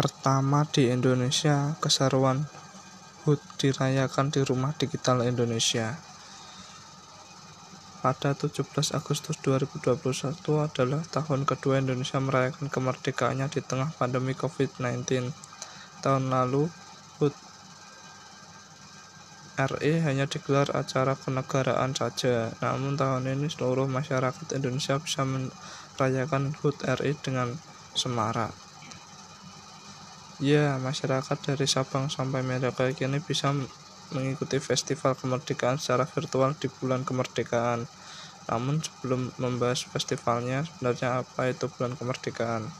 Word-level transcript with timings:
pertama 0.00 0.64
di 0.64 0.88
Indonesia, 0.88 1.76
keseruan 1.76 2.48
HUT 3.28 3.36
dirayakan 3.60 4.32
di 4.32 4.40
Rumah 4.40 4.72
Digital 4.72 5.28
Indonesia. 5.28 5.92
Pada 8.00 8.32
17 8.32 8.96
Agustus 8.96 9.36
2021 9.44 10.40
adalah 10.56 11.04
tahun 11.04 11.44
kedua 11.44 11.84
Indonesia 11.84 12.16
merayakan 12.16 12.72
kemerdekaannya 12.72 13.52
di 13.52 13.60
tengah 13.60 13.92
pandemi 13.92 14.32
COVID-19. 14.32 15.36
Tahun 16.00 16.24
lalu, 16.32 16.72
HUT 17.20 17.36
RI 19.60 20.00
hanya 20.00 20.24
digelar 20.24 20.72
acara 20.72 21.12
kenegaraan 21.12 21.92
saja. 21.92 22.56
Namun 22.64 22.96
tahun 22.96 23.36
ini 23.36 23.52
seluruh 23.52 23.84
masyarakat 23.84 24.48
Indonesia 24.56 24.96
bisa 24.96 25.28
merayakan 25.28 26.56
HUT 26.56 26.88
RI 26.88 27.12
dengan 27.20 27.52
semarak. 27.92 28.69
Ya, 30.40 30.80
masyarakat 30.80 31.36
dari 31.52 31.68
Sabang 31.68 32.08
sampai 32.08 32.40
Merauke 32.40 32.96
kini 32.96 33.20
bisa 33.20 33.52
mengikuti 34.16 34.56
festival 34.56 35.12
kemerdekaan 35.12 35.76
secara 35.76 36.08
virtual 36.08 36.56
di 36.56 36.72
bulan 36.80 37.04
kemerdekaan. 37.04 37.84
Namun 38.48 38.80
sebelum 38.80 39.36
membahas 39.36 39.84
festivalnya, 39.84 40.64
sebenarnya 40.64 41.20
apa 41.20 41.52
itu 41.52 41.68
bulan 41.68 41.92
kemerdekaan? 41.92 42.72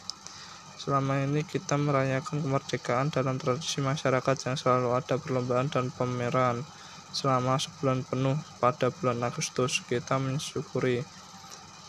Selama 0.80 1.20
ini 1.20 1.44
kita 1.44 1.76
merayakan 1.76 2.40
kemerdekaan 2.40 3.12
dalam 3.12 3.36
tradisi 3.36 3.84
masyarakat 3.84 4.36
yang 4.48 4.56
selalu 4.56 4.96
ada 4.96 5.20
perlombaan 5.20 5.68
dan 5.68 5.92
pameran. 5.92 6.64
Selama 7.12 7.60
sebulan 7.60 8.08
penuh 8.08 8.40
pada 8.56 8.88
bulan 8.88 9.20
Agustus, 9.20 9.84
kita 9.84 10.16
mensyukuri 10.16 11.04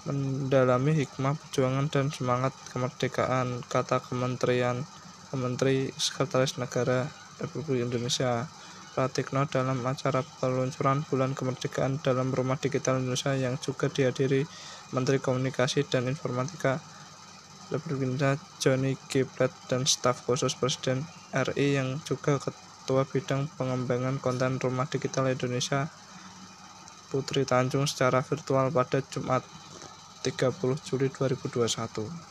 mendalami 0.04 1.00
hikmah 1.00 1.40
perjuangan 1.40 1.88
dan 1.88 2.12
semangat 2.12 2.52
kemerdekaan, 2.76 3.64
kata 3.72 4.04
Kementerian 4.04 4.84
Menteri 5.36 5.92
Sekretaris 5.96 6.60
Negara 6.60 7.08
Republik 7.40 7.84
Indonesia 7.84 8.48
Pratikno 8.92 9.48
dalam 9.48 9.80
acara 9.88 10.20
peluncuran 10.44 11.08
Bulan 11.08 11.32
Kemerdekaan 11.32 12.04
dalam 12.04 12.36
Rumah 12.36 12.60
Digital 12.60 13.00
Indonesia 13.00 13.32
yang 13.32 13.56
juga 13.56 13.88
dihadiri 13.88 14.44
Menteri 14.92 15.24
Komunikasi 15.24 15.88
dan 15.88 16.12
Informatika 16.12 16.84
Republik 17.72 18.04
Indonesia 18.04 18.36
Johnny 18.60 19.00
G. 19.08 19.24
Platt 19.24 19.56
dan 19.72 19.88
staf 19.88 20.28
khusus 20.28 20.60
Presiden 20.60 21.08
RI 21.32 21.80
yang 21.80 22.04
juga 22.04 22.36
Ketua 22.36 23.08
Bidang 23.08 23.48
Pengembangan 23.56 24.20
Konten 24.20 24.60
Rumah 24.60 24.92
Digital 24.92 25.32
Indonesia 25.32 25.88
Putri 27.08 27.48
Tanjung 27.48 27.88
secara 27.88 28.20
virtual 28.20 28.76
pada 28.76 29.00
Jumat 29.08 29.48
30 30.28 30.60
Juli 30.84 31.08
2021. 31.08 32.31